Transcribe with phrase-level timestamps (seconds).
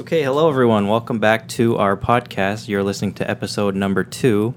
[0.00, 0.88] Okay, hello everyone.
[0.88, 2.68] Welcome back to our podcast.
[2.68, 4.54] You're listening to episode number two.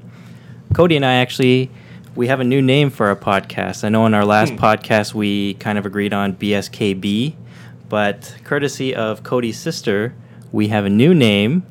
[0.73, 1.69] Cody and I actually
[2.15, 3.83] we have a new name for our podcast.
[3.83, 4.57] I know in our last Hmm.
[4.59, 7.35] podcast we kind of agreed on BSKB,
[7.89, 10.13] but courtesy of Cody's sister,
[10.51, 11.63] we have a new name,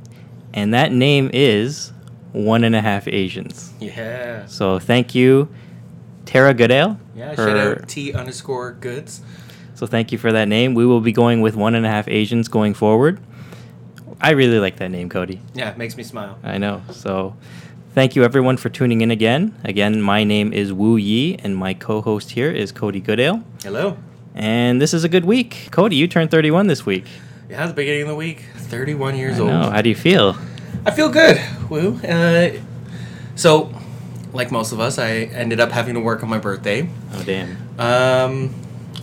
[0.53, 1.93] and that name is
[2.33, 3.73] One and a Half Asians.
[3.81, 4.47] Yeah.
[4.47, 5.49] So thank you,
[6.27, 6.99] Tara Goodale.
[7.17, 9.21] Yeah, shout out T underscore goods.
[9.75, 10.75] So thank you for that name.
[10.75, 13.19] We will be going with One and a Half Asians going forward.
[14.25, 15.41] I really like that name, Cody.
[15.53, 16.39] Yeah, it makes me smile.
[16.45, 16.83] I know.
[16.93, 17.35] So,
[17.93, 19.53] thank you everyone for tuning in again.
[19.65, 23.43] Again, my name is Wu Yi, and my co-host here is Cody Goodale.
[23.65, 23.97] Hello.
[24.37, 25.69] And this is a good week.
[25.73, 27.07] Cody, you turned 31 this week.
[27.51, 28.45] Yeah, the beginning of the week.
[28.55, 29.51] 31 years I old.
[29.51, 29.71] know.
[29.71, 30.37] How do you feel?
[30.87, 31.41] I feel good.
[31.69, 31.97] Woo.
[31.99, 32.51] Uh,
[33.35, 33.75] so,
[34.33, 36.89] like most of us, I ended up having to work on my birthday.
[37.13, 37.57] Oh, damn.
[37.77, 38.55] Um,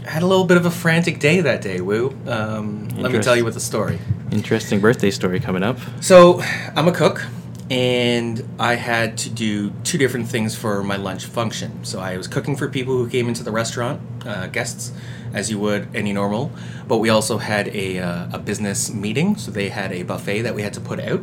[0.10, 2.18] had a little bit of a frantic day that day, Woo.
[2.26, 4.00] Um, let me tell you what the story.
[4.32, 5.78] Interesting birthday story coming up.
[6.02, 6.42] So,
[6.76, 7.26] I'm a cook,
[7.70, 11.84] and I had to do two different things for my lunch function.
[11.84, 14.92] So, I was cooking for people who came into the restaurant, uh, guests,
[15.32, 16.52] as you would any normal.
[16.88, 20.56] But we also had a, uh, a business meeting, so they had a buffet that
[20.56, 21.22] we had to put out.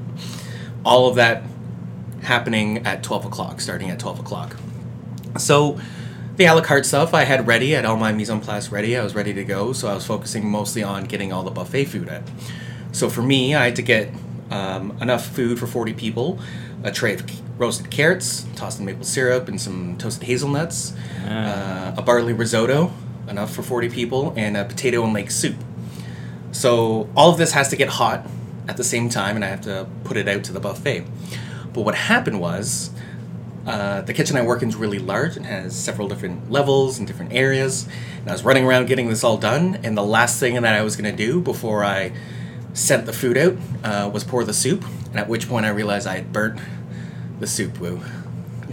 [0.84, 1.42] All of that
[2.22, 4.56] happening at 12 o'clock, starting at 12 o'clock.
[5.38, 5.80] So,
[6.36, 8.68] the a la carte stuff I had ready, I had all my mise en place
[8.70, 11.50] ready, I was ready to go, so I was focusing mostly on getting all the
[11.50, 12.22] buffet food out.
[12.92, 14.10] So for me, I had to get
[14.50, 16.38] um, enough food for 40 people,
[16.84, 17.24] a tray of
[17.58, 20.94] roasted carrots, tossed in maple syrup, and some toasted hazelnuts,
[21.26, 22.92] uh, a barley risotto,
[23.28, 25.56] enough for 40 people, and a potato and lake soup.
[26.52, 28.26] So all of this has to get hot
[28.68, 31.04] at the same time, and I have to put it out to the buffet.
[31.72, 32.90] But what happened was,
[33.66, 37.06] uh, the kitchen I work in is really large and has several different levels and
[37.06, 37.88] different areas.
[38.20, 40.82] And I was running around getting this all done, and the last thing that I
[40.82, 42.12] was going to do before I
[42.74, 44.84] sent the food out uh, was pour the soup.
[45.10, 46.60] And at which point I realized I had burnt
[47.40, 47.80] the soup.
[47.80, 48.00] Woo,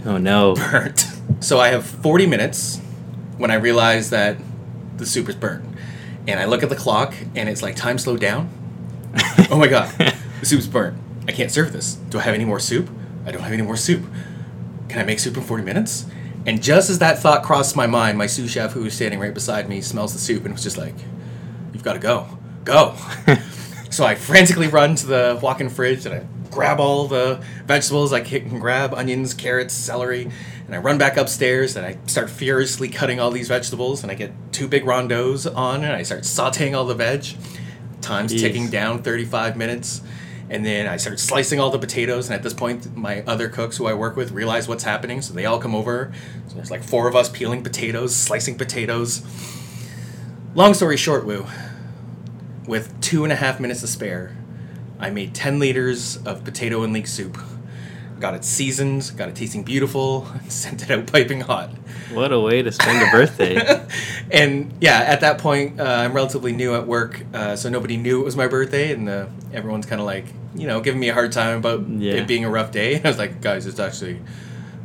[0.06, 0.54] Oh, no.
[0.70, 1.06] burnt.
[1.40, 2.80] So I have 40 minutes
[3.38, 4.36] when I realize that
[4.96, 5.64] the soup is burnt.
[6.28, 8.48] And I look at the clock, and it's like time slowed down.
[9.50, 9.90] oh my god,
[10.40, 10.96] the soup's burnt.
[11.28, 11.94] I can't serve this.
[11.94, 12.88] Do I have any more soup?
[13.26, 14.04] I don't have any more soup.
[14.94, 16.06] Can I make soup in 40 minutes?
[16.46, 19.34] And just as that thought crossed my mind, my sous chef, who was standing right
[19.34, 20.94] beside me, smells the soup and was just like,
[21.72, 22.38] You've got to go.
[22.62, 22.94] Go.
[23.90, 28.12] so I frantically run to the walk in fridge and I grab all the vegetables
[28.12, 30.30] I can grab onions, carrots, celery.
[30.66, 34.04] And I run back upstairs and I start furiously cutting all these vegetables.
[34.04, 37.26] And I get two big rondos on and I start sauteing all the veg.
[38.00, 38.38] Time's Jeez.
[38.38, 40.02] ticking down 35 minutes.
[40.50, 42.28] And then I start slicing all the potatoes.
[42.28, 45.22] And at this point, my other cooks who I work with realize what's happening.
[45.22, 46.12] So they all come over.
[46.48, 49.24] So there's like four of us peeling potatoes, slicing potatoes.
[50.54, 51.46] Long story short, Woo,
[52.66, 54.36] with two and a half minutes to spare,
[54.98, 57.38] I made 10 liters of potato and leek soup.
[58.20, 61.70] Got it seasoned, got it tasting beautiful, and sent it out piping hot.
[62.12, 63.84] What a way to spend a birthday.
[64.30, 68.20] and yeah, at that point, uh, I'm relatively new at work, uh, so nobody knew
[68.20, 71.14] it was my birthday, and uh, everyone's kind of like, you know, giving me a
[71.14, 72.14] hard time about Yeah.
[72.14, 73.00] it being a rough day.
[73.04, 74.20] I was like, guys, it's actually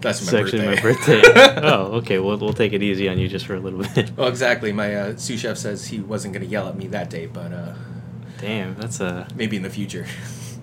[0.02, 1.22] that's It's my actually my birthday.
[1.22, 1.62] birthday.
[1.62, 2.20] oh, okay.
[2.20, 4.16] We'll, we'll take it easy on you just for a little bit.
[4.18, 4.72] well, exactly.
[4.72, 7.52] My uh, sous chef says he wasn't going to yell at me that day, but
[7.54, 7.74] uh,
[8.40, 10.08] Damn, that's a maybe in the future.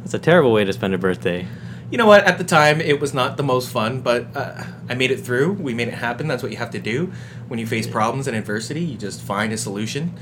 [0.01, 1.47] that's a terrible way to spend a birthday.
[1.91, 2.25] You know what?
[2.25, 5.53] At the time, it was not the most fun, but uh, I made it through.
[5.53, 6.27] We made it happen.
[6.27, 7.13] That's what you have to do
[7.47, 8.81] when you face problems and adversity.
[8.81, 10.19] You just find a solution,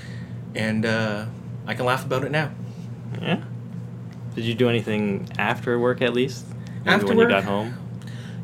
[0.55, 1.27] and uh,
[1.67, 2.51] I can laugh about it now.
[3.21, 3.43] Yeah.
[4.35, 6.45] Did you do anything after work at least?
[6.85, 7.75] Maybe After when you got home?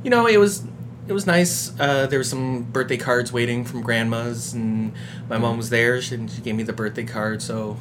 [0.02, 0.64] You know, it was
[1.06, 1.78] it was nice.
[1.78, 4.92] Uh, there were some birthday cards waiting from grandma's, and
[5.28, 6.00] my mom was there.
[6.00, 7.76] She, she gave me the birthday card, so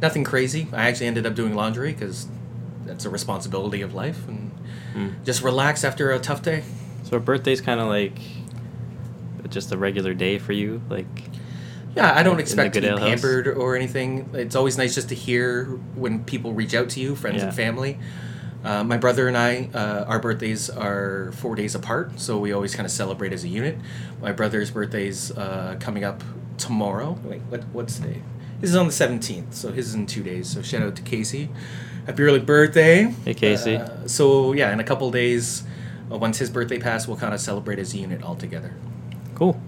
[0.00, 0.68] nothing crazy.
[0.72, 2.28] I actually ended up doing laundry because
[2.86, 4.50] that's a responsibility of life, and
[4.94, 5.08] Hmm.
[5.24, 6.62] just relax after a tough day.
[7.04, 8.18] So a birthday's kind of like
[9.48, 11.06] just a regular day for you, like
[11.96, 13.00] Yeah, I don't expect to be house?
[13.00, 14.30] pampered or anything.
[14.34, 15.64] It's always nice just to hear
[15.96, 17.46] when people reach out to you, friends Yeah.
[17.46, 17.98] and family.
[18.64, 22.74] Uh, my brother and I, uh, our birthdays are four days apart, so we always
[22.76, 23.76] kind of celebrate as a unit.
[24.22, 26.22] My brother's birthday's uh, coming up
[26.58, 27.18] tomorrow.
[27.24, 28.22] Wait, what, what's today?
[28.60, 30.48] This is on the 17th, so his is in two days.
[30.50, 31.48] So shout out to Casey.
[32.06, 33.04] Happy early birthday.
[33.24, 33.76] Hey, Casey.
[33.76, 35.62] Uh, so, yeah, in a couple days,
[36.10, 38.74] uh, once his birthday passed, we'll kind of celebrate as a unit all together.
[39.34, 39.60] cool.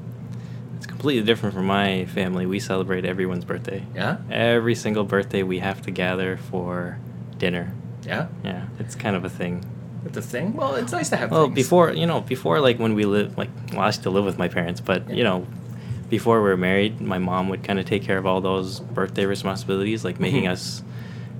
[0.76, 2.44] It's completely different from my family.
[2.44, 3.84] We celebrate everyone's birthday.
[3.94, 4.17] Yeah?
[4.31, 6.99] Every single birthday, we have to gather for
[7.38, 7.73] dinner.
[8.05, 8.26] Yeah?
[8.44, 9.64] Yeah, it's kind of a thing.
[10.05, 10.55] It's a thing?
[10.55, 11.55] Well, it's nice to have Well, things.
[11.55, 14.49] before you know, before like when we live, like well, I still live with my
[14.49, 15.46] parents, but you know,
[16.11, 19.25] before we were married, my mom would kind of take care of all those birthday
[19.25, 20.50] responsibilities, like making Mhm.
[20.50, 20.82] us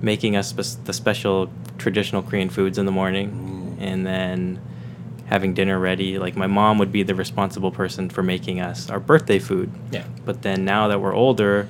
[0.03, 4.61] making us spe- the special traditional Korean foods in the morning, and then
[5.25, 6.19] having dinner ready.
[6.19, 9.71] Like my mom would be the responsible person for making us our birthday food.
[9.91, 10.03] Yeah.
[10.25, 11.67] But then now that we're older,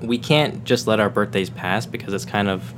[0.00, 2.72] we can't just let our birthdays pass because it's kind of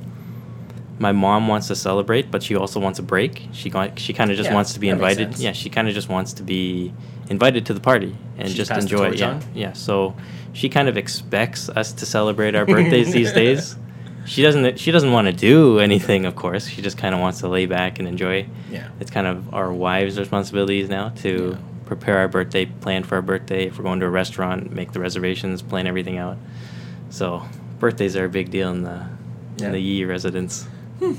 [0.99, 3.49] my mom wants to celebrate, but she also wants a break.
[3.53, 5.37] She got, she kind of just Yeah, wants to be invited.
[5.39, 6.93] Yeah, she kind of just wants to be
[7.29, 9.19] invited to the party and just enjoy it.
[9.19, 9.43] Yeah, on?
[9.55, 9.73] yeah.
[9.73, 10.15] So
[10.53, 13.77] she kind of expects us to celebrate our birthdays these days.
[14.25, 14.79] She doesn't.
[14.79, 16.67] She doesn't want to do anything, of course.
[16.69, 18.47] She just kind of wants to lay back and enjoy.
[18.71, 18.89] Yeah.
[19.01, 21.57] It's kind of our wives' responsibilities now to Yeah.
[21.87, 23.67] prepare our birthday, plan for our birthday.
[23.67, 26.37] If we're going to a restaurant, make the reservations, plan everything out.
[27.11, 27.43] So
[27.81, 29.03] birthdays are a big deal in the
[29.59, 29.67] Yeah.
[29.67, 30.67] in the Yi residence.
[31.01, 31.15] Hmm.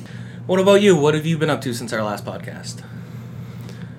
[0.47, 0.95] What about you?
[0.95, 2.81] What have you been up to since our last podcast?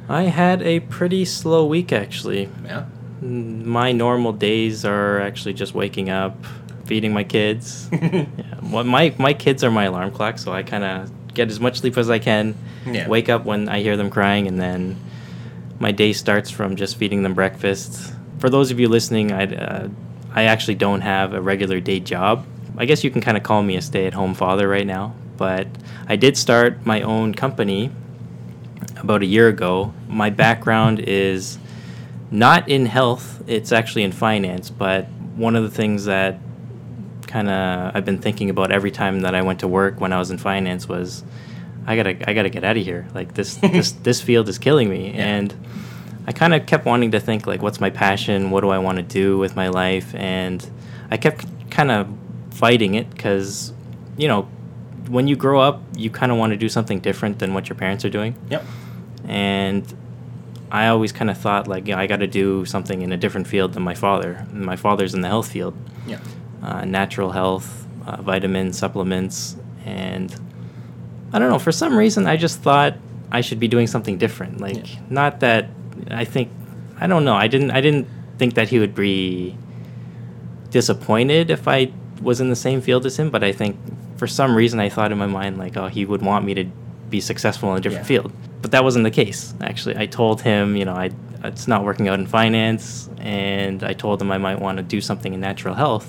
[0.09, 2.49] I had a pretty slow week actually.
[2.65, 2.85] Yeah.
[3.23, 6.37] My normal days are actually just waking up,
[6.87, 7.89] feeding my kids.
[7.93, 8.27] yeah,
[8.63, 11.81] well, my my kids are my alarm clock, so I kind of get as much
[11.81, 12.55] sleep as I can.
[12.87, 13.09] Yeah.
[13.09, 14.97] Wake up when I hear them crying, and then
[15.79, 18.13] my day starts from just feeding them breakfast.
[18.39, 19.89] For those of you listening, I uh,
[20.33, 22.47] I actually don't have a regular day job.
[22.77, 25.15] I guess you can kind of call me a stay-at-home father right now.
[25.37, 25.69] But
[26.09, 27.91] I did start my own company
[28.97, 29.93] about a year ago.
[30.09, 31.59] My background is
[32.31, 35.07] not in health, it's actually in finance, but
[35.37, 36.39] one of the things that
[37.35, 40.19] kind of I've been thinking about every time that I went to work when I
[40.23, 41.25] was in finance was
[41.87, 43.07] I got to I got to get out of here.
[43.19, 45.27] Like this this this field is killing me Yeah.
[45.37, 45.49] and
[46.29, 48.51] I kind of kept wanting to think like what's my passion?
[48.53, 50.15] What do I want to do with my life?
[50.15, 50.65] And
[51.11, 52.07] I kept kind of
[52.51, 53.73] fighting it cuz
[54.17, 54.43] you know,
[55.17, 57.77] when you grow up, you kind of want to do something different than what your
[57.77, 58.63] parents are doing Yep.
[59.27, 59.83] and
[60.71, 63.47] I always kind of thought like yeah, I got to do something in a different
[63.49, 64.47] field than my father.
[64.53, 65.75] My father's in the health field,
[66.07, 66.19] Yeah.
[66.65, 70.35] Uh, natural health, uh, vitamins, supplements, and
[71.33, 71.59] I don't know.
[71.59, 72.95] For some reason, I just thought
[73.31, 74.61] I should be doing something different.
[74.61, 75.01] Like Yeah.
[75.11, 75.69] not that
[76.11, 76.49] I think
[77.01, 77.35] I don't know.
[77.35, 78.07] I didn't I didn't
[78.39, 79.57] think that he would be
[80.71, 81.91] disappointed if I
[82.23, 83.77] was in the same field as him, but I think
[84.17, 86.65] for some reason I thought in my mind like, oh, he would want me to
[87.11, 88.21] be successful in a different Yeah.
[88.21, 88.33] field.
[88.63, 89.55] But that wasn't the case.
[89.61, 91.11] Actually, I told him, you know, I
[91.45, 95.01] it's not working out in finance, and I told him I might want to do
[95.03, 96.09] something in natural health.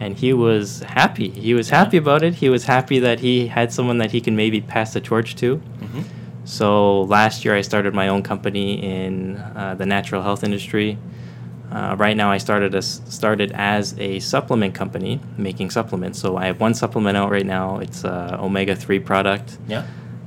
[0.00, 1.30] And he was happy.
[1.30, 2.34] He was happy about it.
[2.34, 5.56] He was happy that he had someone that he can maybe pass the torch to.
[5.56, 6.02] hmm
[6.44, 10.98] So last year I started my own company in uh, the natural health industry.
[11.72, 16.18] Uh, right now I started as started as a supplement company making supplements.
[16.20, 17.78] So I have one supplement out right now.
[17.78, 19.58] It's a omega three product.
[19.68, 19.84] Yeah.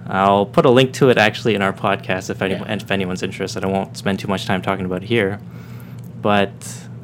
[0.09, 2.73] I'll put a link to it actually in our podcast if, any, Yeah.
[2.73, 3.63] if anyone's interested.
[3.63, 5.39] I won't spend too much time talking about it here.
[6.21, 6.53] But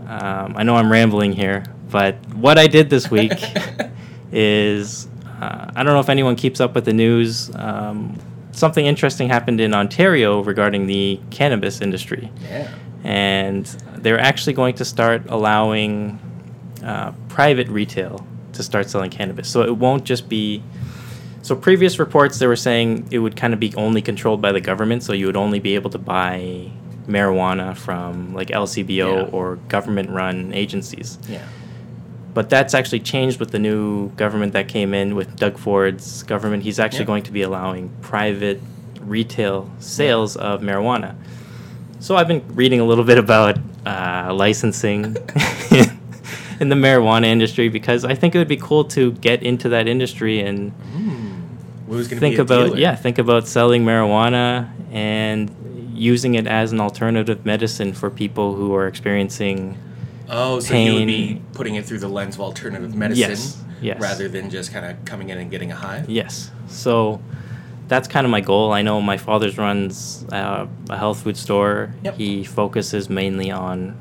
[0.07, 1.63] um, I know I'm rambling here.
[1.93, 3.31] But what I did this week
[4.31, 5.07] is
[5.39, 7.51] uh, I don't know if anyone keeps up with the news.
[7.55, 8.17] Um,
[8.51, 12.31] something interesting happened in Ontario regarding the cannabis industry.
[12.49, 12.73] Yeah.
[13.03, 13.65] And
[13.97, 16.17] they're actually going to start allowing
[16.83, 19.47] uh, private retail to start selling cannabis.
[19.47, 20.63] So it won't just be.
[21.43, 24.61] So previous reports they were saying it would kind of be only controlled by the
[24.61, 26.71] government, so you would only be able to buy
[27.07, 28.89] marijuana from like LCBO
[29.27, 29.29] Yeah.
[29.31, 31.19] or government-run agencies.
[31.27, 31.45] Yeah.
[32.33, 36.63] But that's actually changed with the new government that came in with Doug Ford's government.
[36.63, 37.05] He's actually Yeah.
[37.13, 38.59] going to be allowing private
[39.01, 41.15] retail sales of marijuana.
[41.99, 45.03] So I've been reading a little bit about uh, licensing
[46.59, 49.87] in the marijuana industry because I think it would be cool to get into that
[49.87, 50.71] industry and
[51.89, 52.77] to think about dealer?
[52.77, 55.51] yeah think about selling marijuana and
[55.93, 59.77] using it as an alternative medicine for people who are experiencing
[60.35, 64.01] Oh, so you would be putting it through the lens of alternative medicine Yes, yes.
[64.01, 66.03] rather than just kind of coming in and getting a high?
[66.07, 66.49] Yes.
[66.67, 67.21] So
[67.87, 68.71] that's kind of my goal.
[68.71, 71.93] I know my father's runs uh, a health food store.
[72.03, 72.15] Yep.
[72.15, 73.95] He focuses mainly on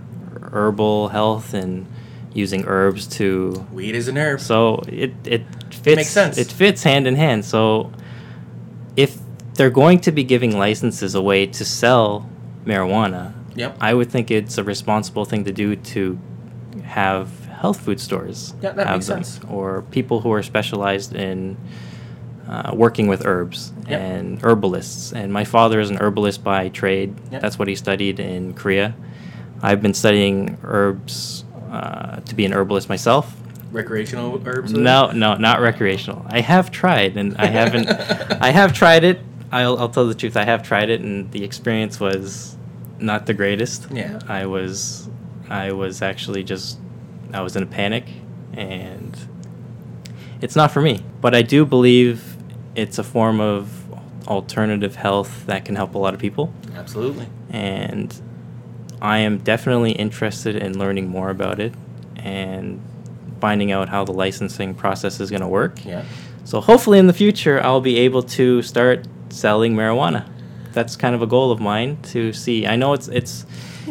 [0.53, 1.87] herbal health and
[2.33, 3.67] using herbs to.
[3.73, 4.41] Weed is an herb.
[4.41, 5.97] So it it fits.
[5.97, 6.39] Makes sense.
[6.39, 7.45] It fits hand in hand.
[7.45, 7.93] So
[8.97, 9.19] if
[9.55, 12.27] they're going to be giving licenses away to sell
[12.65, 13.77] marijuana, Yep.
[13.81, 16.19] I would think it's a responsible thing to do to
[16.85, 18.55] have health food stores.
[18.63, 19.41] Yeah, that have makes them, sense.
[19.51, 21.57] Or people who are specialized in
[22.49, 24.01] uh, working with herbs Yep.
[24.01, 25.13] and herbalists.
[25.13, 27.15] And my father is an herbalist by trade.
[27.31, 27.41] Yep.
[27.43, 28.95] That's what he studied in Korea.
[29.63, 33.37] I've been studying herbs uh, to be an herbalist myself.
[33.71, 34.73] Recreational herbs?
[34.73, 36.27] No, no, not recreational.
[36.29, 37.89] I have tried, and I haven't.
[38.43, 39.21] I have tried it.
[39.51, 40.37] I'll, I'll tell the truth.
[40.37, 42.57] I have tried it, and the experience was
[43.03, 43.89] not the greatest.
[43.91, 44.21] Yeah.
[44.29, 45.09] I was,
[45.49, 46.79] I was actually just,
[47.33, 48.07] I was in a panic,
[48.53, 49.17] and
[50.41, 51.05] it's not for me.
[51.21, 52.37] But I do believe
[52.75, 53.79] it's a form of
[54.29, 56.53] alternative health that can help a lot of people.
[56.75, 57.27] Absolutely.
[57.51, 58.15] And
[59.01, 61.75] I am definitely interested in learning more about it
[62.17, 62.81] and
[63.41, 65.85] finding out how the licensing process is going to work.
[65.85, 66.05] Yeah.
[66.45, 70.29] So hopefully in the future I'll be able to start selling marijuana.
[70.73, 72.67] That's kind of a goal of mine to see.
[72.67, 73.47] I know it's it's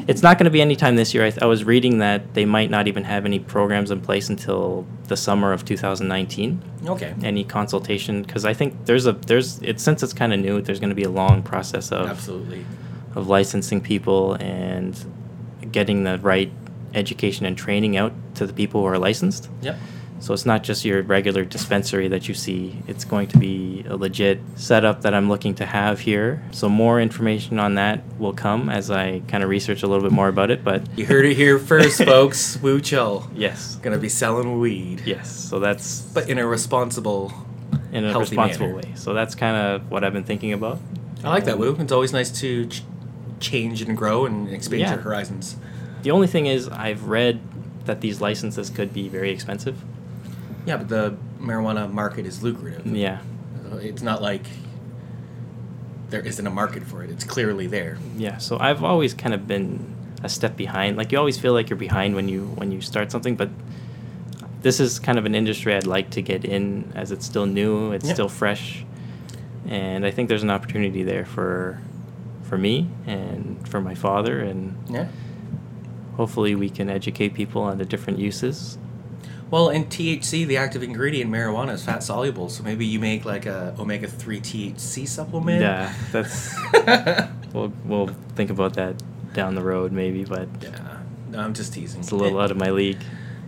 [0.08, 1.26] it's not going to be any time this year.
[1.26, 4.30] I, th- I was reading that they might not even have any programs in place
[4.30, 6.62] until the summer of 2019.
[6.88, 7.14] Okay.
[7.24, 10.62] Any consultation because I think there's a there's it's since it's kind of new.
[10.62, 12.66] There's going to be a long process of Absolutely.
[13.16, 15.06] of licensing people and
[15.72, 16.52] getting the right
[16.94, 19.50] education and training out to the people who are licensed.
[19.62, 19.78] Yep.
[20.22, 22.78] So it's not just your regular dispensary that you see.
[22.88, 26.44] It's going to be a legit setup that I'm looking to have here.
[26.51, 30.12] So more information on that will come as I kind of research a little bit
[30.12, 30.63] more about it.
[30.63, 32.58] But You heard it here first, folks.
[32.62, 33.28] Woo Chill.
[33.36, 35.01] yes, Gonna be selling weed.
[35.06, 35.30] yes.
[35.32, 37.34] So that's But in a responsible.
[37.92, 38.78] in a responsible manner.
[38.78, 38.92] way.
[38.96, 40.80] So that's kind of what I've been thinking about.
[41.24, 41.75] I like that, Woo.
[41.80, 42.84] It's always nice to ch-
[43.40, 44.94] change and grow and expand Yeah.
[44.94, 45.56] your horizons.
[46.04, 47.40] The only thing is, I've read
[47.86, 49.84] that these licenses could be very expensive.
[50.65, 52.86] Yeah, but the marijuana market is lucrative.
[52.86, 53.20] Yeah,
[53.72, 54.46] uh, It's not like
[56.10, 57.10] there isn't a market for it.
[57.10, 57.98] It's clearly there.
[58.18, 58.38] yeah.
[58.38, 60.98] So I've always kind of been a step behind.
[60.98, 63.50] Like you always feel like you're behind when you when you start something, but
[64.62, 67.91] this is kind of an industry I'd like to get in as it's still new,
[67.94, 68.13] it's Yeah.
[68.13, 68.86] still fresh,
[69.68, 71.80] and I think there's an opportunity there for
[72.44, 75.08] for me and for my father, and Yeah.
[76.18, 78.77] hopefully we can educate people on the different uses.
[79.51, 82.48] Well, in THC, the active ingredient in marijuana, is fat soluble.
[82.48, 85.62] So maybe you make like a omega three THC supplement.
[85.62, 86.55] Yeah, that's
[87.53, 88.96] we'll we'll think about that
[89.34, 91.00] down the road maybe, but yeah.
[91.29, 92.01] No, I'm just teasing.
[92.01, 93.00] it's a little out of my league.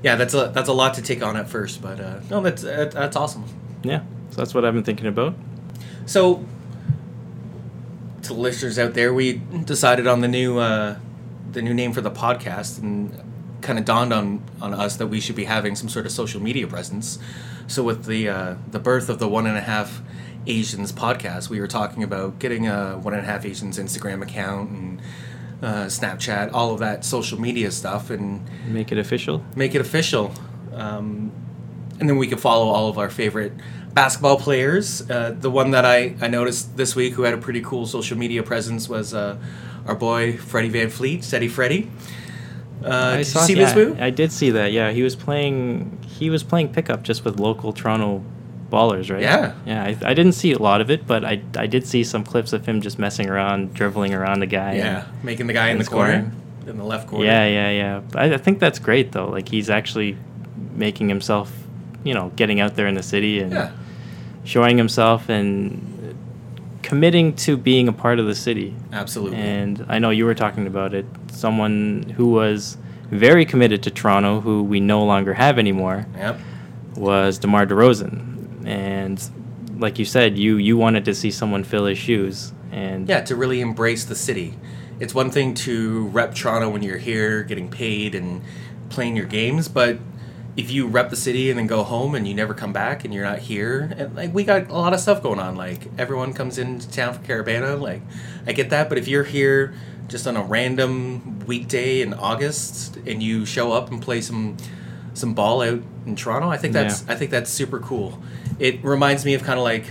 [0.03, 2.63] Yeah, that's a that's a lot to take on at first, but uh, no, that's
[2.63, 3.45] uh, that's awesome.
[3.83, 5.35] Yeah, so that's what I've been thinking about.
[6.05, 6.45] So,
[8.23, 10.97] to listeners out there, we decided on the new uh,
[11.51, 13.17] the new name for the podcast, and
[13.63, 16.41] kind of dawned on on us that we should be having some sort of social
[16.41, 17.17] media presence.
[17.67, 20.01] So, with the uh, the birth of the One and a Half
[20.45, 24.69] Asians podcast, we were talking about getting a One and a Half Asians Instagram account
[24.69, 25.01] and
[25.63, 29.43] uh, Snapchat, all of that social media stuff, and Make it official.
[29.55, 30.33] make it official.
[30.73, 31.31] Um,
[31.99, 33.53] and then we could follow all of our favorite
[33.93, 35.07] basketball players.
[35.09, 38.17] Uh, the one that I, I noticed this week who had a pretty cool social
[38.17, 39.37] media presence was uh,
[39.85, 41.89] our boy Freddie VanVleet, Steady Freddie.
[42.83, 44.01] Uh, did you see yeah, this move?
[44.01, 44.71] I did see that.
[44.71, 45.97] Yeah, he was playing.
[46.07, 48.23] He was playing pickup just with local Toronto
[48.69, 49.21] ballers, right?
[49.21, 49.53] Yeah.
[49.65, 52.23] Yeah, I, I didn't see a lot of it, but I, I did see some
[52.23, 54.75] clips of him just messing around, dribbling around the guy.
[54.75, 56.69] yeah, and- making the guy in and the corner, scoring.
[56.71, 57.25] in the left corner.
[57.25, 58.01] yeah, yeah, yeah.
[58.15, 59.27] I, I think that's great though.
[59.29, 60.17] Like he's actually
[60.73, 61.51] making himself,
[62.03, 63.71] you know, getting out there in the city and Yeah.
[64.43, 65.92] showing himself and
[66.93, 68.75] committing to being a part of the city.
[68.91, 69.39] absolutely.
[69.39, 71.07] And I know you were talking about it.
[71.31, 72.77] Someone who was
[73.09, 76.39] very committed to Toronto, who we no longer have anymore, yep.
[76.95, 78.67] was DeMar DeRozan.
[78.67, 79.19] And
[79.79, 82.53] like you said, you you wanted to see someone fill his shoes.
[82.71, 84.53] And Yeah, to really embrace the city.
[84.99, 88.43] It's one thing to rep Toronto when you're here, getting paid and
[88.89, 89.97] playing your games, but
[90.55, 93.13] if you rep the city and then go home and you never come back and
[93.13, 95.55] you're not here, and like we got a lot of stuff going on.
[95.55, 98.01] Like everyone comes into town for Caribana, like
[98.45, 99.73] I get that, but if you're here
[100.07, 104.57] just on a random weekday in August and you show up and play some
[105.13, 107.13] some ball out in Toronto, I think that's Yeah.
[107.13, 108.21] I think that's super cool.
[108.59, 109.85] It reminds me of kind of like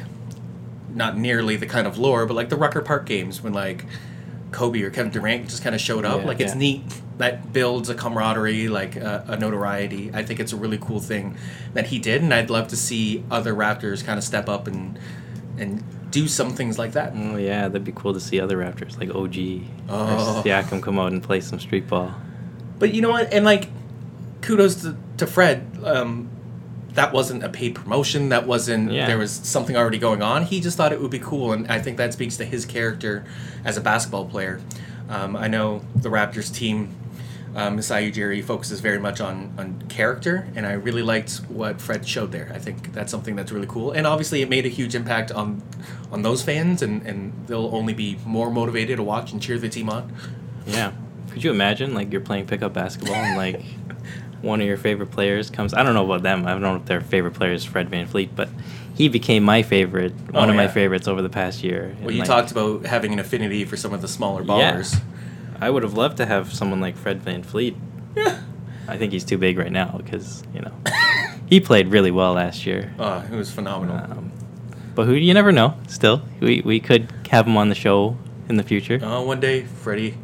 [0.95, 3.87] not nearly the kind of lore, but like the Rucker Park games when like
[4.53, 6.21] Kobe or Kevin Durant just kind of showed up.
[6.21, 6.59] Yeah, like it's yeah.
[6.59, 6.83] neat.
[7.23, 10.11] That builds a camaraderie, like a, a notoriety.
[10.13, 11.37] I think it's a really cool thing
[11.75, 14.99] that he did, and I'd love to see other Raptors kind of step up and
[15.57, 17.13] and do some things like that.
[17.17, 19.37] oh yeah, that'd be cool to see other Raptors like OG
[19.89, 20.39] Oh.
[20.39, 22.13] or Siakam come out and play some street ball.
[22.79, 23.33] But you know what?
[23.33, 23.69] And like,
[24.43, 25.67] kudos to, to Fred.
[25.85, 26.29] Um,
[26.95, 28.29] that wasn't a paid promotion.
[28.31, 28.91] That wasn't.
[28.93, 29.07] Yeah.
[29.07, 30.43] There was something already going on.
[30.45, 33.25] He just thought it would be cool, and I think that speaks to his character
[33.65, 34.61] as a basketball player.
[35.09, 36.95] Um, I know the Raptors team.
[37.55, 42.33] Um, Ujiri focuses very much on, on character, and I really liked what Fred showed
[42.33, 42.51] there.
[42.55, 45.63] I think that's something that's really cool, and obviously it made a huge impact on
[46.11, 49.69] on those fans, and, and they'll only be more motivated to watch and cheer the
[49.69, 50.13] team on.
[50.67, 50.93] Yeah.
[51.31, 53.63] Could you imagine like you're playing pickup basketball and like
[54.43, 56.47] one of your favorite players comes I don't know about them.
[56.47, 58.51] I don't know if their favorite player is Fred VanVleet, but
[58.95, 61.95] he became my favorite, one Oh, of my favorites over the past year.
[62.01, 64.83] Well, And, you like, talked about having an affinity for some of the smaller Yeah.
[65.63, 67.77] I would have loved to have someone like Fred VanVleet.
[68.17, 68.41] Yeah.
[68.89, 70.73] I think he's too big right now because, you know.
[71.49, 72.93] he played really well last year.
[72.99, 73.97] Uh, it was phenomenal.
[73.97, 74.33] Um,
[74.97, 75.77] but who you never know.
[75.87, 78.17] Still, we we could have him on the show
[78.49, 79.03] in the future.
[79.05, 80.19] Uh, one day, Freddie,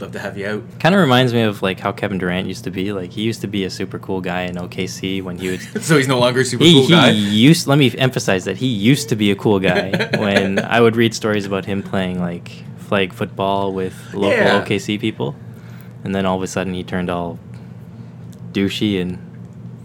[0.00, 0.80] love to have you out.
[0.80, 2.92] Kind of reminds me of like how Kevin Durant used to be.
[2.92, 5.66] Like he used to be a super cool guy in OKC when he was.
[5.80, 7.10] so he's no longer a super he, cool he guy.
[7.10, 7.66] used.
[7.66, 11.14] Let me emphasize that he used to be a cool guy when I would read
[11.14, 12.50] stories about him playing like
[12.88, 14.60] flag football with local Yeah.
[14.64, 15.36] OKC people,
[16.04, 17.38] and then all of a sudden he turned all
[18.52, 19.18] douchey and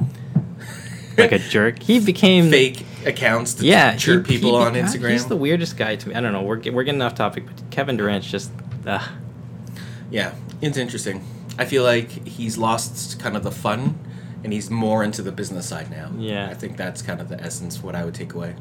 [1.18, 1.84] like a jerk.
[1.84, 5.12] He became Fake accounts to yeah, chirp he- people he on beca- Instagram.
[5.12, 6.16] He's the weirdest guy to me.
[6.16, 6.42] I don't know.
[6.42, 8.52] We're we're getting off topic, but Kevin Durant's just.
[8.86, 9.06] Uh,
[10.12, 11.24] Yeah, it's interesting.
[11.58, 13.98] I feel like he's lost kind of the fun,
[14.44, 16.10] and he's more into the business side now.
[16.18, 16.48] Yeah.
[16.50, 18.56] I think that's kind of the essence what I would take away.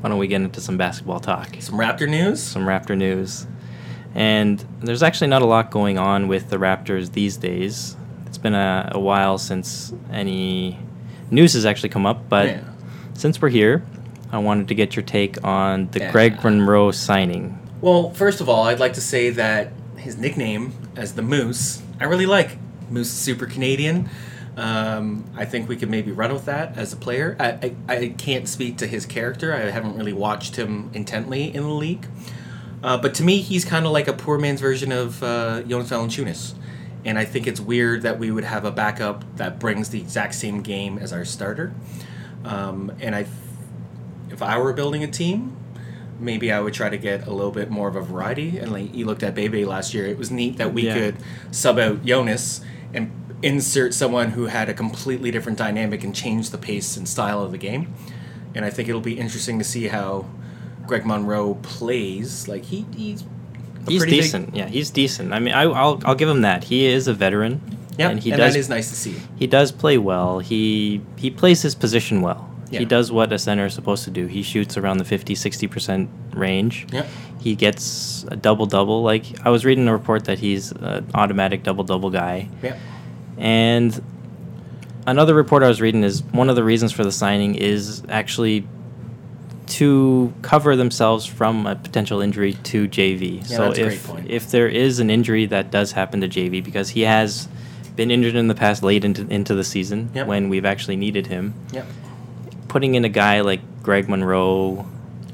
[0.00, 1.48] Why don't we get into some basketball talk?
[1.60, 2.42] Some Raptor news.
[2.42, 3.46] Some Raptor news,
[4.14, 7.96] and there's actually not a lot going on with the Raptors these days.
[8.26, 10.78] It's been a, a while since any
[11.30, 12.60] news has actually come up, but Yeah.
[13.14, 13.82] since we're here,
[14.32, 16.12] I wanted to get your take on the Yeah.
[16.12, 17.58] Greg Monroe signing.
[17.80, 22.04] Well, first of all, I'd like to say that his nickname as the Moose, I
[22.04, 22.58] really like.
[22.90, 24.08] Moose super Canadian.
[24.56, 27.36] Um, I think we could maybe run with that as a player.
[27.38, 29.52] I, I, I can't speak to his character.
[29.54, 32.06] I haven't really watched him intently in the league.
[32.82, 35.90] Uh, but to me, he's kind of like a poor man's version of uh, Jonas
[35.90, 36.54] Valanciunas.
[37.04, 40.34] And I think it's weird that we would have a backup that brings the exact
[40.34, 41.74] same game as our starter.
[42.44, 43.26] Um, and I,
[44.30, 45.56] if I were building a team,
[46.18, 48.58] maybe I would try to get a little bit more of a variety.
[48.58, 50.94] And like you looked at Bebe last year, it was neat that we Yeah.
[50.94, 51.16] could
[51.50, 52.62] sub out Jonas
[52.94, 53.10] and
[53.42, 57.52] insert someone who had a completely different dynamic and change the pace and style of
[57.52, 57.92] the game.
[58.54, 60.26] And I think it'll be interesting to see how
[60.86, 62.48] Greg Monroe plays.
[62.48, 63.24] Like he, he's
[63.88, 64.56] He's pretty big- decent.
[64.56, 65.32] yeah, he's decent.
[65.32, 66.64] I mean, I, I'll I'll give him that.
[66.64, 67.60] He is a veteran.
[67.96, 69.14] yeah, and he and does that is nice to see.
[69.36, 70.40] he does play well.
[70.40, 72.50] He he plays his position well.
[72.68, 72.80] Yeah.
[72.80, 74.26] He does what a center is supposed to do.
[74.26, 76.88] He shoots around the 50 60% range.
[76.92, 77.06] Yeah.
[77.40, 79.02] He gets a double double.
[79.04, 82.48] Like I was reading a report that he's an automatic double double guy.
[82.64, 82.76] Yeah.
[83.38, 84.02] And
[85.06, 88.66] another report I was reading is one of the reasons for the signing is actually
[89.66, 93.38] to cover themselves from a potential injury to JV.
[93.38, 94.30] Yeah, so that's a great if point.
[94.30, 97.48] if there is an injury that does happen to JV because he has
[97.96, 100.26] been injured in the past late into into the season Yep.
[100.28, 101.82] when we've actually needed him, Yeah.
[102.68, 104.86] putting in a guy like Greg Monroe,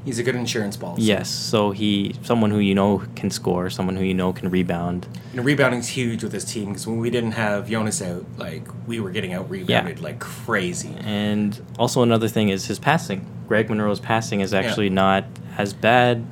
[0.05, 1.03] He's a good insurance policy.
[1.03, 5.07] yes, so he someone who you know can score, someone who you know can rebound.
[5.31, 8.99] And rebounding's huge with this team because when we didn't have Jonas out, like we
[8.99, 10.95] were getting out rebounded like crazy.
[10.99, 13.25] And also another thing is his passing.
[13.47, 15.25] Greg Monroe's passing is actually not
[15.57, 16.25] as bad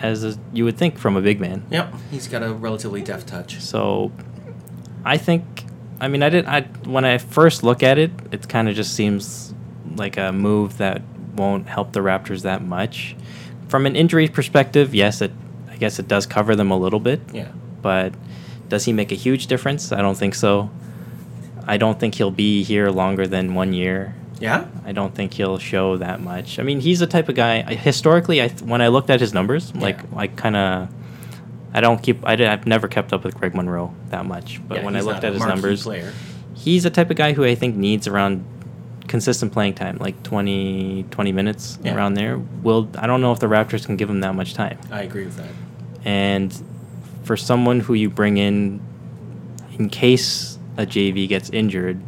[0.00, 1.64] as you would think from a big man.
[1.70, 3.60] Yep, he's got a relatively deft touch.
[3.60, 4.10] So
[5.04, 5.64] I think
[6.00, 8.94] I mean I did I when I first look at it, it kind of just
[8.94, 9.54] seems
[9.96, 11.02] like a move that
[11.34, 13.16] won't help the Raptors that much.
[13.68, 15.32] From an injury perspective, yes, it
[15.70, 17.48] I guess it does cover them a little bit, Yeah.
[17.80, 18.12] but
[18.68, 19.90] does he make a huge difference?
[19.92, 20.70] I don't think so.
[21.66, 24.14] I don't think he'll be here longer than 1 year.
[24.40, 24.66] Yeah?
[24.84, 26.58] I don't think he'll show that much.
[26.58, 27.64] I mean, he's the type of guy.
[27.66, 30.88] I, historically, I when I looked at his numbers, like I kind of,
[31.72, 32.26] I don't keep.
[32.26, 34.60] I I've never kept up with Greg Monroe that much.
[34.66, 36.12] But Yeah, when I looked at his numbers, player.
[36.54, 38.44] he's the type of guy who I think needs around
[39.12, 41.94] consistent playing time, like 20, 20 minutes Yeah.
[41.94, 42.38] around there.
[42.62, 44.78] Will I don't know if the Raptors can give him that much time.
[44.90, 45.52] I agree with that.
[46.02, 46.50] And
[47.22, 48.80] for someone who you bring in
[49.78, 52.00] in case a JV gets injured,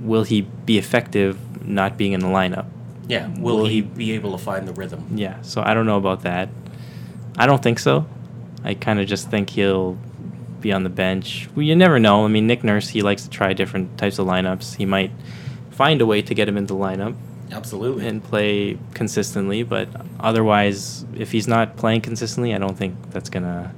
[0.00, 2.64] will he be effective not being in the lineup?
[3.08, 3.28] Yeah.
[3.38, 5.04] Will, Will he he- be able to find the rhythm?
[5.14, 6.48] Yeah, so I don't know about that.
[7.36, 8.06] I don't think so.
[8.64, 9.98] I kind of just think he'll
[10.62, 11.48] be on the bench.
[11.54, 12.24] Well, you never know.
[12.24, 14.76] I mean, Nick Nurse, he likes to try different types of lineups.
[14.76, 15.10] He might
[15.76, 17.14] find a way to get him into the lineup
[17.52, 18.08] Absolutely.
[18.08, 23.44] and play consistently, but otherwise, if he's not playing consistently, I don't think that's going
[23.44, 23.70] to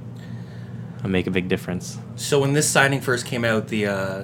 [1.07, 1.97] make a big difference.
[2.15, 4.23] So when this signing first came out, the uh,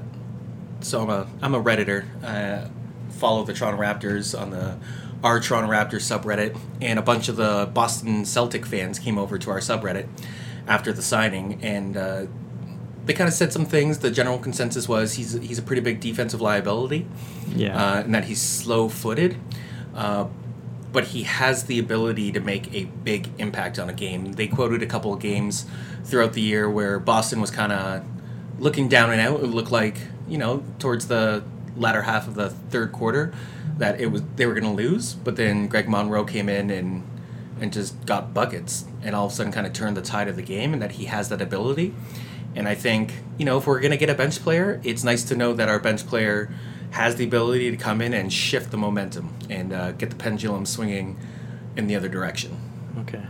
[0.82, 2.06] so I'm a I'm a redditor.
[2.24, 2.70] I
[3.12, 4.78] follow the Toronto Raptors on the
[5.24, 9.52] our Toronto Raptors subreddit, and a bunch of the Boston Celtic fans came over to
[9.52, 10.08] our subreddit
[10.68, 12.26] after the signing, and uh,
[13.06, 14.00] they kind of said some things.
[14.00, 17.06] The general consensus was he's he's a pretty big defensive liability,
[17.56, 17.76] Yeah.
[17.78, 19.38] uh, and that he's slow footed.
[19.96, 20.28] Uh,
[20.92, 24.32] but he has the ability to make a big impact on a game.
[24.34, 25.66] They quoted a couple of games
[26.06, 28.04] throughout the year where Boston was kind of
[28.60, 29.42] looking down and out.
[29.42, 31.44] It looked like you know towards the
[31.78, 33.34] latter half of the third quarter
[33.78, 35.14] that it was they were going to lose.
[35.14, 37.04] But then Greg Monroe came in and
[37.60, 40.36] and just got buckets, and all of a sudden kind of turned the tide of
[40.38, 41.94] the game, and that he has that ability.
[42.56, 45.24] And I think you know if we're going to get a bench player, it's nice
[45.26, 46.50] to know that our bench player
[46.92, 50.66] has the ability to come in and shift the momentum and uh, get the pendulum
[50.66, 51.18] swinging
[51.76, 52.58] in the other direction.
[53.02, 53.24] Okay.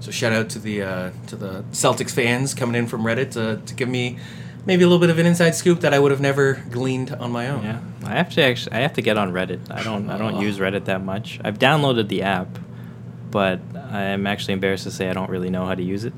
[0.00, 3.60] So shout out to the uh, to the Celtics fans coming in from Reddit to,
[3.64, 4.18] to give me
[4.66, 7.30] maybe a little bit of an inside scoop that I would have never gleaned on
[7.30, 7.62] my own.
[7.62, 8.76] Yeah, I have to actually.
[8.76, 9.70] I have to get on Reddit.
[9.70, 10.10] I don't.
[10.10, 10.40] I don't Oh.
[10.40, 11.38] use Reddit that much.
[11.44, 12.48] I've downloaded the app,
[13.30, 13.60] but
[13.92, 16.14] I'm actually embarrassed to say I don't really know how to use it.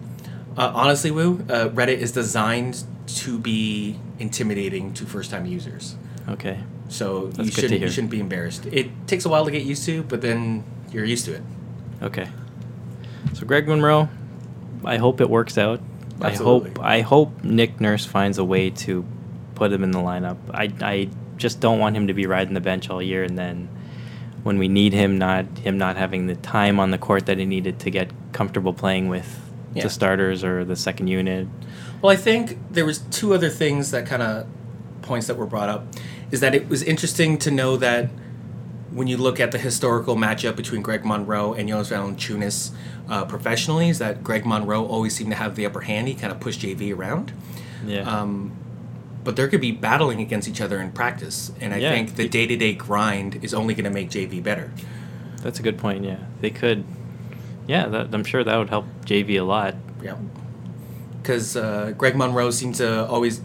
[0.56, 5.96] Uh, honestly, Woo, uh, Reddit is designed to be intimidating to first time users.
[6.28, 6.58] Okay.
[6.88, 8.66] So That's you shouldn't you shouldn't be embarrassed.
[8.66, 11.42] It takes a while to get used to, but then you're used to it.
[12.02, 12.28] Okay.
[13.32, 14.08] So Greg Monroe,
[14.84, 15.80] I hope it works out.
[16.20, 16.70] Absolutely.
[16.70, 19.04] I hope I hope Nick Nurse finds a way to
[19.54, 20.36] put him in the lineup.
[20.52, 23.68] I I just don't want him to be riding the bench all year and then
[24.42, 27.44] when we need him not him not having the time on the court that he
[27.44, 29.41] needed to get comfortable playing with
[29.74, 29.82] Yeah.
[29.84, 31.48] the starters or the second unit.
[32.02, 34.46] Well, I think there was two other things that kind of
[35.02, 35.86] points that were brought up
[36.30, 38.08] is that it was interesting to know that
[38.90, 42.70] when you look at the historical matchup between Greg Monroe and Jonas Valanciunas
[43.08, 46.08] uh, professionally, is that Greg Monroe always seemed to have the upper hand.
[46.08, 47.32] He kind of pushed JV around.
[47.86, 48.00] Yeah.
[48.02, 48.52] Um,
[49.24, 51.90] but they're going to be battling against each other in practice, and I Yeah.
[51.92, 54.70] think the day to day grind is only going to make JV better.
[55.42, 56.04] That's a good point.
[56.04, 56.84] Yeah, they could.
[57.66, 59.74] Yeah, that, I'm sure that would help JV a lot.
[60.02, 60.16] Yeah.
[61.20, 63.40] Because uh, Greg Monroe seemed to always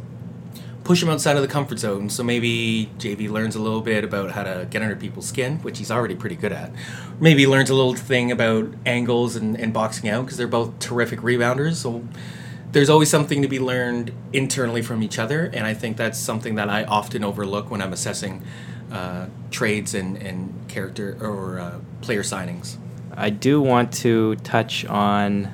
[0.88, 2.10] push him outside of the comfort zone.
[2.10, 5.80] So maybe JV learns a little bit about how to get under people's skin, which
[5.80, 6.71] he's already pretty good at.
[7.19, 10.80] Maybe he learns a little thing about angles and, and boxing out because they're both
[10.80, 11.75] terrific rebounders.
[11.75, 12.08] So
[12.71, 15.45] there's always something to be learned internally from each other.
[15.53, 18.41] And I think that's something that I often overlook when I'm assessing
[18.89, 22.77] uh, trades and, and character or uh, player signings.
[23.17, 25.51] I do want to touch on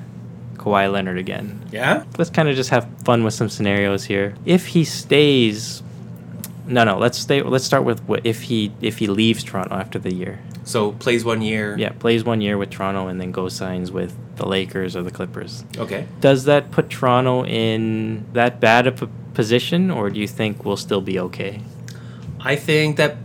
[0.56, 1.66] Kawhi Leonard again.
[1.72, 2.04] Yeah?
[2.18, 4.34] Let's kind of just have fun with some scenarios here.
[4.44, 5.82] If he stays,
[6.66, 6.98] no, no.
[6.98, 7.42] Let's stay.
[7.42, 10.40] Let's start with what if he if he leaves Toronto after the year.
[10.64, 11.76] So plays one year.
[11.78, 15.10] Yeah, plays one year with Toronto and then goes signs with the Lakers or the
[15.10, 15.64] Clippers.
[15.76, 16.06] Okay.
[16.20, 20.76] Does that put Toronto in that bad of a position, or do you think we'll
[20.76, 21.60] still be okay?
[22.40, 23.16] I think that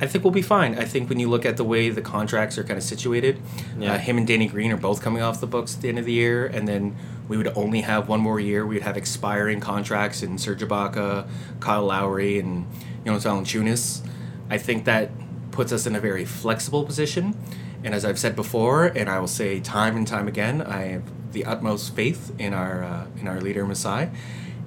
[0.00, 0.78] I think we'll be fine.
[0.78, 3.40] I think when you look at the way the contracts are kind of situated,
[3.78, 3.94] Yeah.
[3.94, 6.04] uh, him and Danny Green are both coming off the books at the end of
[6.04, 6.94] the year, and then
[7.28, 8.66] we would only have one more year.
[8.66, 11.26] We would have expiring contracts in Serge Ibaka,
[11.60, 12.66] Kyle Lowry, and
[13.06, 14.02] Jonas Valanciunas.
[14.50, 15.10] I think that
[15.50, 17.34] puts us in a very flexible position.
[17.82, 21.02] And as I've said before, and I will say time and time again, I have
[21.32, 24.08] the utmost faith in our uh, in our leader Masai,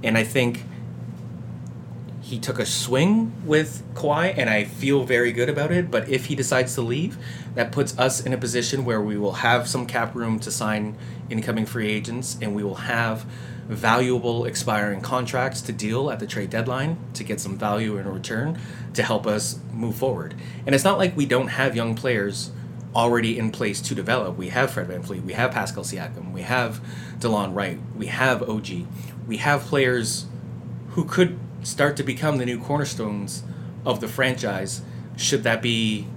[0.04, 0.64] and I think
[2.30, 5.90] he took a swing with Kawhi, and I feel very good about it.
[5.90, 7.18] But if he decides to leave,
[7.56, 10.96] that puts us in a position where we will have some cap room to sign
[11.32, 13.26] incoming free agents, and we will have
[13.68, 18.60] valuable expiring contracts to deal at the trade deadline to get some value in return
[18.94, 20.36] to help us move forward.
[20.68, 22.52] And it's not like we don't have young players
[22.96, 24.38] already in place to develop.
[24.38, 26.80] We have Fred VanVleet, we have Pascal Siakam, we have
[27.18, 28.68] DeLon Wright, we have OG,
[29.26, 30.26] we have players
[30.90, 33.44] who could start to become the new cornerstones
[33.86, 34.82] of the franchise
[35.18, 36.08] should that be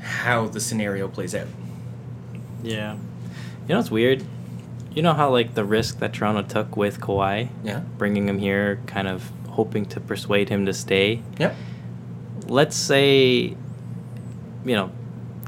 [0.00, 1.46] how the scenario plays out.
[2.62, 2.94] Yeah.
[2.94, 4.24] You know it's weird?
[4.94, 7.80] You know how like the risk that Toronto took with Kawhi, Yeah.
[7.98, 11.22] bringing him here, kind of hoping to persuade him to stay.
[11.38, 11.54] Yeah.
[12.46, 13.56] Let's say,
[14.64, 14.90] you know,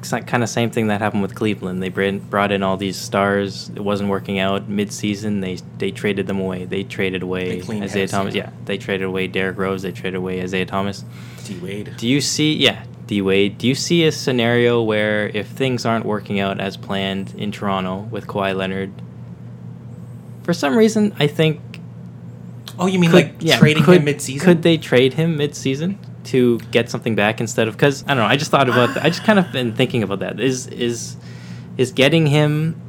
[0.02, 1.82] kind of same thing that happened with Cleveland.
[1.82, 3.70] They brought in all these stars.
[3.74, 5.40] It wasn't working out mid-season.
[5.40, 6.64] They they traded them away.
[6.64, 8.34] They traded away They Isaiah house, Thomas.
[8.34, 8.44] yeah.
[8.44, 9.82] Yeah, they traded away Derrick Rose.
[9.82, 11.04] They traded away Isaiah Thomas.
[11.44, 11.94] D Wade.
[11.96, 12.54] Do you see?
[12.54, 13.58] Yeah, D Wade.
[13.58, 18.08] Do you see a scenario where if things aren't working out as planned in Toronto
[18.10, 18.92] with Kawhi Leonard,
[20.42, 21.60] for some reason, I think
[22.78, 24.44] Oh, you mean could- like yeah, trading could, him mid-season?
[24.46, 27.74] Could they trade him mid-season to get something back instead of?
[27.76, 28.24] Because I don't know.
[28.24, 28.96] I just thought about.
[28.98, 30.40] I just kind of been thinking about that.
[30.40, 31.16] Is is
[31.76, 32.80] is getting him?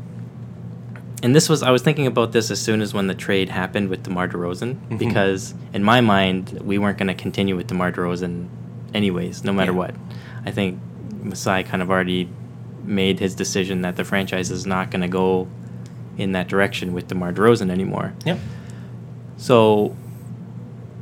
[1.22, 3.90] And this was I was thinking about this as soon as when the trade happened
[3.90, 4.98] with DeMar DeRozan Mhm.
[5.00, 8.48] because in my mind we weren't going to continue with DeMar DeRozan
[8.94, 9.78] anyways, no matter Yeah.
[9.78, 9.96] what.
[10.46, 10.80] I think
[11.22, 12.30] Masai kind of already
[12.86, 15.48] made his decision that the franchise is not going to go
[16.18, 18.14] in that direction with DeMar DeRozan anymore.
[18.26, 18.40] Yep.
[19.38, 19.96] So,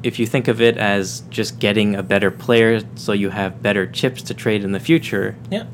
[0.07, 3.85] if you think of it as just getting a better player so you have better
[3.85, 5.65] chips to trade in the future, Yeah.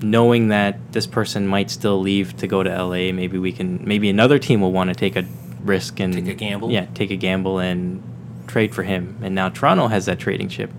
[0.00, 4.08] knowing that this person might still leave to go to LA, maybe we can, maybe
[4.08, 5.24] another team will want to take a
[5.64, 6.70] risk and Take a gamble?
[6.70, 8.00] Yeah, take a gamble and
[8.46, 9.16] trade for him.
[9.22, 10.70] And now Toronto has that trading chip.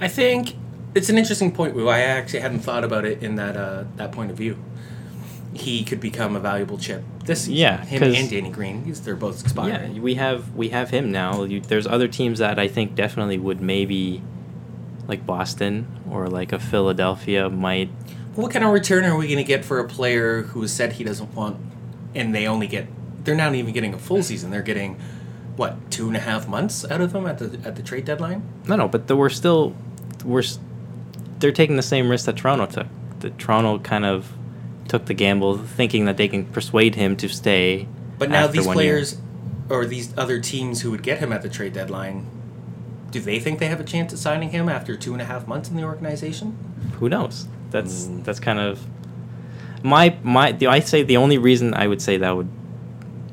[0.00, 0.54] I think
[0.94, 1.76] it's an interesting point.
[1.78, 4.56] I actually hadn't thought about it in that uh, that point of view.
[5.56, 7.54] He could become a valuable chip this season.
[7.54, 8.92] Yeah, him and Danny Green.
[8.92, 9.96] They're both expiring.
[9.96, 11.44] Yeah, we have we have him now.
[11.44, 14.22] You, there's other teams that I think definitely would maybe
[15.08, 17.90] like Boston or like a Philadelphia might.
[18.34, 20.94] What kind of return are we going to get for a player who has said
[20.94, 21.56] he doesn't want,
[22.14, 22.86] and they only get?
[23.24, 24.50] They're not even getting a full season.
[24.50, 25.00] They're getting,
[25.56, 28.42] what, two and a half months out of them at the at the trade deadline.
[28.68, 29.74] No, no, but the, we're still
[30.24, 30.44] we're
[31.38, 32.86] they're taking the same risk that Toronto took.
[33.20, 34.32] The Toronto kind of
[34.88, 37.88] took the gamble, thinking that they can persuade him to stay.
[38.18, 38.94] But now these one year.
[38.94, 39.18] players,
[39.68, 42.26] or these other teams who would get him at the trade deadline,
[43.10, 45.46] do they think they have a chance at signing him after two and a half
[45.46, 46.56] months in the organization?
[46.98, 47.46] who knows?
[47.70, 48.24] That's Mm.
[48.24, 48.86] that's kind of
[49.82, 50.52] my my.
[50.52, 52.48] The, I say the only reason I would say that would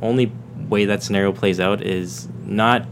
[0.01, 0.31] only
[0.69, 2.85] way that scenario plays out is not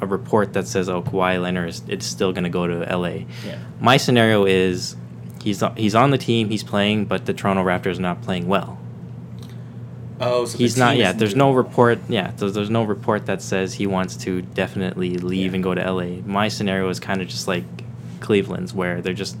[0.00, 3.26] a report that says oh Kawhi Leonard is it's still going to go to L.A.
[3.46, 3.58] Yeah.
[3.80, 4.96] My scenario is
[5.46, 8.78] he's he's on the team, he's playing, but the Toronto Raptors are not playing well.
[10.20, 10.96] Oh, so He's not.
[10.96, 11.98] Yeah, there's no report.
[12.08, 15.56] Yeah, there's, there's no report that says he wants to definitely leave Yeah.
[15.56, 16.22] and go to LA.
[16.24, 17.64] My scenario is kind of just like
[18.20, 19.36] Cleveland's, where they're just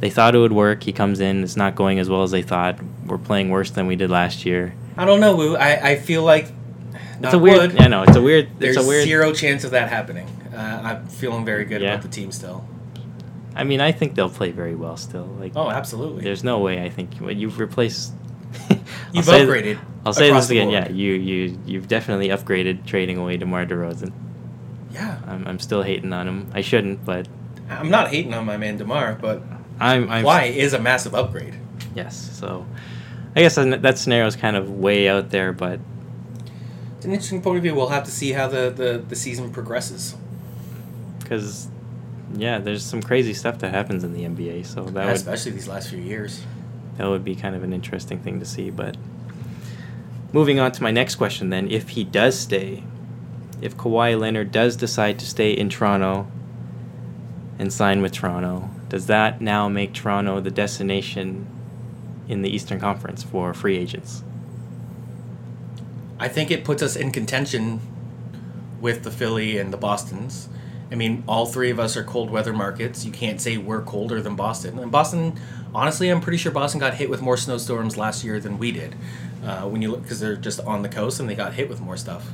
[0.00, 0.82] they thought it would work.
[0.82, 2.78] He comes in, it's not going as well as they thought.
[3.06, 4.74] We're playing worse than we did last year.
[4.96, 5.56] I don't know, Wu.
[5.56, 6.50] I, I feel like
[7.22, 7.72] It's a weird.
[7.72, 8.48] Wood, I know it's a weird.
[8.58, 9.04] there's it's a weird.
[9.04, 10.26] zero chance of that happening.
[10.52, 11.90] Uh, I'm feeling very good Yeah.
[11.92, 12.66] about the team still.
[13.56, 15.24] I mean, I think they'll play very well still.
[15.40, 16.22] Like, Oh, absolutely.
[16.24, 16.82] there's no way.
[16.84, 18.12] I think well, you've replaced.
[18.70, 18.78] I'll
[19.12, 19.78] You've say- upgraded.
[20.04, 20.70] I'll say this again.
[20.70, 24.12] Yeah, you you you've definitely upgraded trading away DeMar DeRozan.
[24.92, 25.18] Yeah.
[25.26, 26.50] I'm, I'm still hating on him.
[26.54, 27.26] I shouldn't, but
[27.68, 29.42] I'm not hating on my man Demar, but
[29.80, 30.08] I'm.
[30.08, 31.54] I'm why is a massive upgrade.
[31.96, 32.14] Yes.
[32.38, 32.64] So,
[33.34, 35.80] I guess that that scenario is kind of way out there, but
[36.98, 37.74] It's an interesting point of view.
[37.74, 40.14] We'll have to see how the, the, the season progresses.
[41.20, 41.68] because,
[42.34, 44.66] yeah, there's some crazy stuff that happens in the NBA.
[44.66, 46.42] So that would especially these last few years.
[46.98, 48.70] that would be kind of an interesting thing to see.
[48.70, 48.96] But
[50.32, 52.82] moving on to my next question, then, if he does stay,
[53.60, 56.26] if Kawhi Leonard does decide to stay in Toronto
[57.58, 61.46] and sign with Toronto, does that now make Toronto the destination
[62.28, 64.22] in the Eastern Conference for free agents?
[66.18, 67.80] I think it puts us in contention
[68.80, 70.48] with the Philly and the Boston's.
[70.90, 73.04] I mean, all three of us are cold weather markets.
[73.04, 74.78] You can't say we're colder than Boston.
[74.78, 75.38] And Boston,
[75.74, 78.94] honestly, I'm pretty sure Boston got hit with more snowstorms last year than we did.
[79.44, 81.80] Uh, when you look, because they're just on the coast and they got hit with
[81.80, 82.32] more stuff.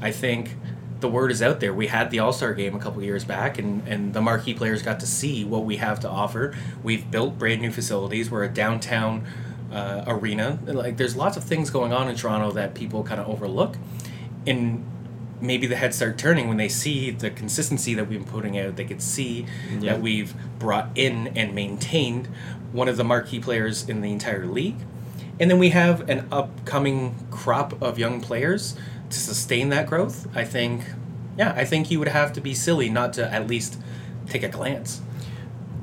[0.00, 0.56] I think
[1.00, 1.74] the word is out there.
[1.74, 4.82] We had the All Star game a couple years back, and, and the marquee players
[4.82, 6.54] got to see what we have to offer.
[6.82, 8.30] We've built brand new facilities.
[8.30, 9.26] We're a downtown
[9.72, 10.58] uh, arena.
[10.64, 13.76] Like, there's lots of things going on in Toronto that people kind of overlook.
[14.46, 14.84] And
[15.42, 18.76] maybe the heads start turning when they see the consistency that we've been putting out.
[18.76, 19.44] They could see
[19.80, 22.28] that we've brought in and maintained
[22.70, 24.76] one of the marquee players in the entire league.
[25.40, 28.76] And then we have an upcoming crop of young players
[29.10, 30.28] to sustain that growth.
[30.34, 30.84] I think,
[31.36, 33.80] yeah, I think you would have to be silly not to at least
[34.28, 35.00] take a glance.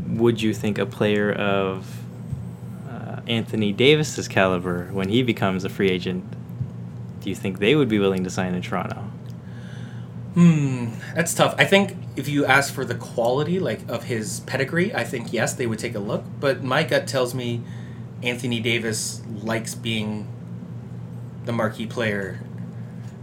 [0.07, 1.99] would you think a player of
[2.89, 6.23] uh, Anthony Davis's caliber, when he becomes a free agent,
[7.21, 9.08] do you think they would be willing to sign in Toronto?
[10.35, 11.55] Hmm, that's tough.
[11.57, 15.53] I think if you ask for the quality, like of his pedigree, I think yes,
[15.53, 16.23] they would take a look.
[16.39, 17.61] But my gut tells me
[18.21, 20.27] Anthony Davis likes being
[21.45, 22.41] the marquee player,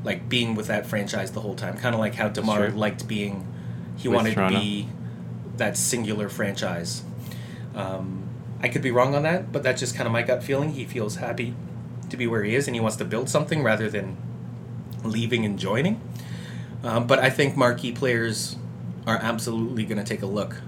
[0.05, 1.77] like being with that franchise the whole time.
[1.79, 3.47] Kind of like how Demar liked being.
[3.97, 4.57] He With wanted Toronto.
[4.59, 4.89] to be
[5.57, 7.03] that singular franchise.
[7.75, 8.29] Um,
[8.61, 10.73] I could be wrong on that, but that's just kind of my gut feeling.
[10.73, 11.55] He feels happy
[12.11, 14.17] to be where he is, and he wants to build something rather than
[15.05, 16.01] leaving and joining.
[16.87, 18.57] Um, but I think marquee players
[19.07, 20.63] are absolutely going to take a look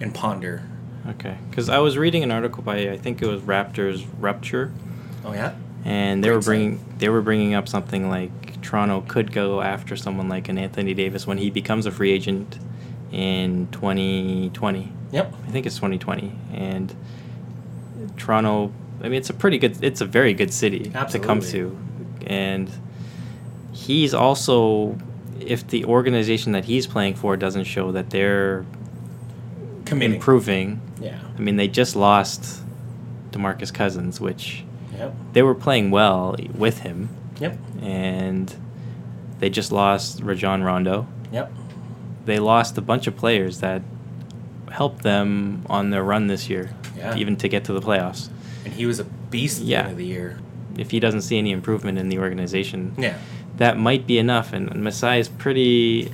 [0.00, 0.62] and ponder.
[1.06, 4.72] Okay, because I was reading an article by I think it was Raptors Rupture,
[5.24, 9.30] Oh yeah, and they Great were bringing they were bringing up something like Toronto could
[9.30, 12.58] go after someone like an Anthony Davis when he becomes a free agent
[13.12, 14.92] in 2020.
[15.12, 15.32] yep.
[15.46, 16.94] I think it's 2020, and
[18.16, 18.72] Toronto.
[19.00, 19.84] I mean, it's a pretty good.
[19.84, 21.78] It's a very good city to come to,
[22.26, 22.70] and
[23.74, 24.96] he's also,
[25.46, 28.64] if the organization that he's playing for doesn't show that they're
[29.84, 30.14] Committing.
[30.16, 30.80] improving.
[31.00, 31.18] Yeah.
[31.36, 32.62] I mean, they just lost
[33.32, 34.64] Demarcus Cousins, which
[34.96, 35.14] Yep.
[35.32, 37.08] they were playing well with him,
[37.40, 37.58] Yep.
[37.82, 38.54] and
[39.40, 41.06] they just lost Rajon Rondo.
[41.32, 41.52] Yep.
[42.26, 43.82] They lost a bunch of players that
[44.70, 47.16] helped them on their run this year, Yeah.
[47.16, 48.28] even to get to the playoffs.
[48.64, 49.78] And he was a beast at Yeah.
[49.82, 50.38] the end of the year.
[50.78, 53.14] If he doesn't see any improvement in the organization, Yeah.
[53.56, 54.52] That might be enough.
[54.52, 56.10] And Masai is pretty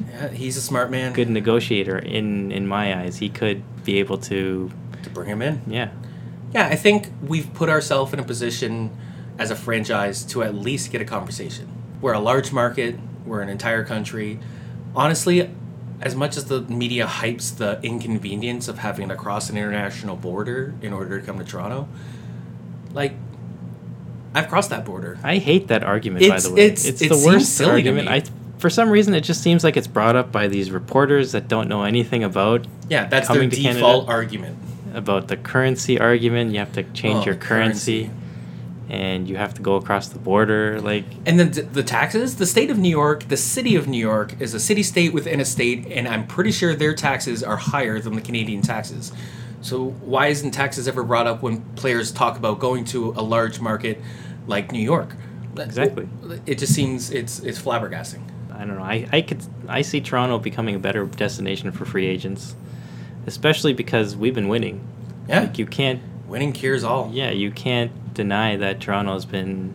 [0.00, 0.28] Yeah.
[0.28, 1.12] He's a smart man.
[1.12, 3.18] good negotiator in in my eyes.
[3.18, 4.70] He could be able to,
[5.02, 5.62] to bring him in.
[5.66, 5.90] yeah,
[6.54, 8.90] Yeah, I think we've put ourselves in a position
[9.38, 11.68] as a franchise to at least get a conversation.
[12.00, 14.38] We're a large market, we're an entire country.
[14.94, 15.50] Honestly,
[16.00, 20.74] as much as the media hypes the inconvenience of having to cross an international border
[20.82, 21.88] in order to come to Toronto,
[22.92, 23.14] like
[24.34, 25.18] I've crossed that border.
[25.22, 26.22] I hate that argument.
[26.24, 28.08] It's- by the way, it's- it's, it the worst argument.
[28.08, 28.14] me.
[28.14, 28.22] I,
[28.58, 31.68] for some reason, it just seems like it's brought up by these reporters that don't
[31.68, 34.06] know anything about Yeah, that's their default Canada.
[34.08, 34.58] argument.
[34.94, 36.52] about the currency argument.
[36.52, 38.14] You have to change Oh, your currency, currency.
[38.90, 40.80] and you have to go across the border.
[40.80, 44.34] Like, And then the taxes, the state of New York, the city of New York
[44.40, 48.00] is a city state within a state, and I'm pretty sure their taxes are higher
[48.00, 49.12] than the Canadian taxes.
[49.60, 53.60] So why isn't taxes ever brought up when players talk about going to a large
[53.60, 54.00] market
[54.46, 55.14] like New York?
[55.58, 56.08] Exactly.
[56.46, 58.22] It just seems it's it's flabbergasting.
[58.52, 58.82] I don't know.
[58.84, 62.54] I, I could I see Toronto becoming a better destination for free agents,
[63.26, 64.86] especially because we've been winning.
[65.28, 66.00] Yeah, Like you can't.
[66.28, 67.10] winning cures all.
[67.12, 69.74] Yeah, you can't deny that Toronto's been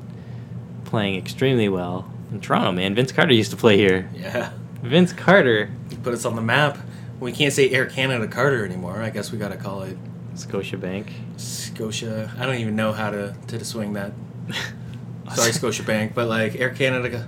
[0.86, 2.10] playing extremely well.
[2.32, 4.10] In Toronto, man, Vince Carter used to play here.
[4.16, 6.78] Yeah, Vince Carter, You put us on the map.
[7.24, 9.02] We can't say Air Canada Carter anymore.
[9.02, 9.98] I guess we got to call it
[10.36, 11.10] Scotiabank.
[11.38, 12.32] Scotia.
[12.38, 14.12] I don't even know how to to swing that.
[15.36, 17.28] Sorry, Scotia Bank, but like Air Canada,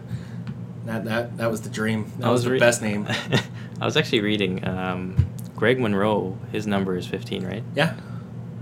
[0.86, 2.12] that that that was the dream.
[2.20, 3.08] That I was, the re- best name.
[3.82, 4.68] I was actually reading.
[4.68, 7.64] Um, Greg Monroe, his number is 15, right?
[7.76, 7.96] Yeah,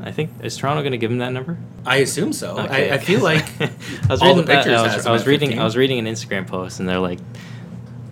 [0.03, 1.57] I think is Toronto going to give him that number?
[1.85, 2.59] I assume so.
[2.59, 2.91] Okay.
[2.91, 3.69] I, I feel like I
[4.09, 5.61] was all reading the pictures that, I was, I was reading 15.
[5.61, 7.19] I was reading an Instagram post and they're like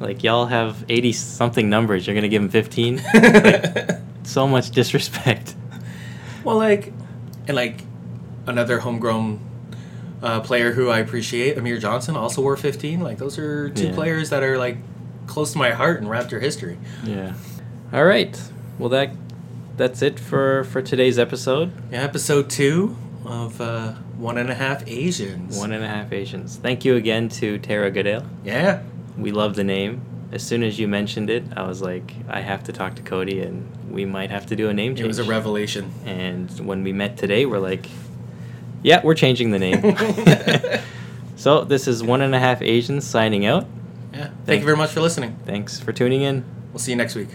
[0.02, 3.90] like y'all have 80 something numbers you're going to give him 15 like,
[4.24, 5.56] so much disrespect
[6.44, 6.92] well, like,
[7.48, 7.82] and like
[8.48, 9.40] another homegrown
[10.24, 13.00] uh, player who I appreciate, Amir Johnson, also wore 15.
[13.02, 13.94] Like those are two Yeah.
[13.94, 14.78] players that are like
[15.28, 16.78] close to my heart in Raptor history.
[17.04, 17.34] yeah
[17.94, 18.42] all right
[18.80, 19.12] well that
[19.78, 24.88] that's it for for today's episode Yeah, episode two of uh, One and a Half
[24.88, 25.58] Asians.
[25.58, 28.82] one and a half Asians thank you again to Tara Goodale Yeah.
[29.18, 32.64] We love the name as soon as you mentioned it I was like I have
[32.66, 35.20] to talk to Cody and we might have to do a name change It was
[35.20, 35.92] a revelation.
[36.06, 37.88] And when we met today, we're like,
[38.82, 39.96] yeah, we're changing the name.
[41.36, 43.68] so this is One and a Half Asians signing out.
[44.14, 44.32] Yeah.
[44.46, 45.38] Thank you very much for listening.
[45.46, 46.44] Thanks for tuning in.
[46.72, 47.30] We'll see you next week.